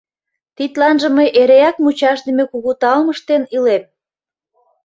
[0.55, 3.83] Тидланже мый эреак мучашдыме кугу таум ыштен илем.